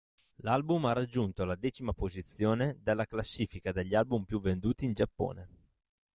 L'album 0.37 0.85
ha 0.87 0.93
raggiunto 0.93 1.43
la 1.45 1.53
decima 1.53 1.93
posizione 1.93 2.75
della 2.81 3.05
classifica 3.05 3.71
degli 3.71 3.93
album 3.93 4.23
più 4.23 4.41
venduti 4.41 4.83
in 4.85 4.93
Giappone. 4.93 5.49